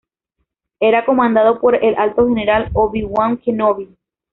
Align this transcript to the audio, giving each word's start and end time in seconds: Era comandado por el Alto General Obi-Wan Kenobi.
Era 0.79 1.05
comandado 1.05 1.59
por 1.59 1.75
el 1.75 1.93
Alto 1.95 2.27
General 2.27 2.71
Obi-Wan 2.73 3.37
Kenobi. 3.37 3.87